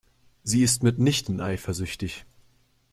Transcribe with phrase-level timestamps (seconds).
[0.41, 2.25] Sie ist mitnichten eifersüchtig.